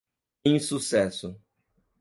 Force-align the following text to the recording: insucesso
insucesso 0.43 1.37